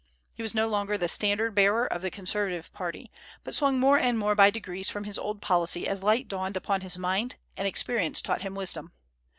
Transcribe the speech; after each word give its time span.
He 0.33 0.41
was 0.41 0.55
no 0.55 0.67
longer 0.67 0.97
the 0.97 1.07
standard 1.07 1.53
bearer 1.53 1.85
of 1.85 2.01
the 2.01 2.09
conservative 2.09 2.73
party, 2.73 3.11
but 3.43 3.53
swung 3.53 3.79
more 3.79 3.99
and 3.99 4.17
more 4.17 4.33
by 4.33 4.49
degrees 4.49 4.89
from 4.89 5.03
his 5.03 5.19
old 5.19 5.43
policy 5.43 5.87
as 5.87 6.01
light 6.01 6.27
dawned 6.27 6.57
upon 6.57 6.81
his 6.81 6.97
mind 6.97 7.35
and 7.55 7.67
experience 7.67 8.19
taught 8.19 8.41
him 8.41 8.55
wisdom. 8.55 8.93